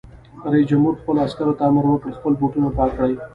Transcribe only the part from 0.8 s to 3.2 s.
خپلو عسکرو ته امر وکړ؛ خپل بوټونه پاک کړئ!